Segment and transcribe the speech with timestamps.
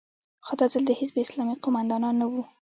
[0.45, 2.43] خو دا ځل د حزب اسلامي قومندانان نه وو.